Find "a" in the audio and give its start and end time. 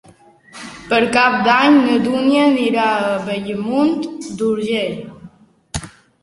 3.11-3.13